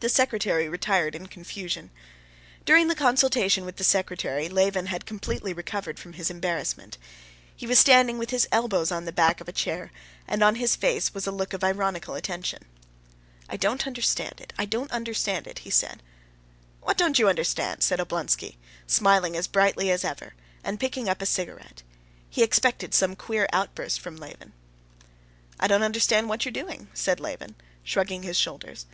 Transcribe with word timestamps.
The 0.00 0.08
secretary 0.08 0.66
retired 0.66 1.14
in 1.14 1.26
confusion. 1.26 1.90
During 2.64 2.88
the 2.88 2.94
consultation 2.94 3.66
with 3.66 3.76
the 3.76 3.84
secretary 3.84 4.48
Levin 4.48 4.86
had 4.86 5.04
completely 5.04 5.52
recovered 5.52 5.98
from 5.98 6.14
his 6.14 6.30
embarrassment. 6.30 6.96
He 7.54 7.66
was 7.66 7.78
standing 7.78 8.16
with 8.16 8.30
his 8.30 8.48
elbows 8.50 8.90
on 8.90 9.04
the 9.04 9.12
back 9.12 9.42
of 9.42 9.46
a 9.48 9.52
chair, 9.52 9.90
and 10.26 10.42
on 10.42 10.54
his 10.54 10.74
face 10.74 11.12
was 11.12 11.26
a 11.26 11.30
look 11.30 11.52
of 11.52 11.62
ironical 11.62 12.14
attention. 12.14 12.62
"I 13.46 13.58
don't 13.58 13.86
understand 13.86 14.40
it, 14.40 14.54
I 14.58 14.64
don't 14.64 14.90
understand 14.90 15.46
it," 15.46 15.58
he 15.60 15.70
said. 15.70 16.02
"What 16.80 16.96
don't 16.96 17.18
you 17.18 17.28
understand?" 17.28 17.82
said 17.82 18.00
Oblonsky, 18.00 18.56
smiling 18.86 19.36
as 19.36 19.48
brightly 19.48 19.90
as 19.90 20.02
ever, 20.02 20.32
and 20.64 20.80
picking 20.80 21.10
up 21.10 21.20
a 21.20 21.26
cigarette. 21.26 21.82
He 22.30 22.42
expected 22.42 22.94
some 22.94 23.16
queer 23.16 23.46
outburst 23.52 24.00
from 24.00 24.16
Levin. 24.16 24.54
"I 25.58 25.66
don't 25.66 25.82
understand 25.82 26.30
what 26.30 26.46
you 26.46 26.48
are 26.48 26.52
doing," 26.52 26.88
said 26.94 27.20
Levin, 27.20 27.54
shrugging 27.84 28.22
his 28.22 28.38
shoulders. 28.38 28.86